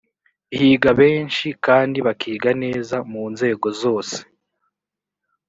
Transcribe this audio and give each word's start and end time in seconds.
higa 0.57 0.91
benshi 0.99 1.47
kandi 1.65 1.97
bakiga 2.05 2.49
neza 2.63 2.95
mu 3.11 3.23
nzego 3.33 3.67
zose 3.81 4.17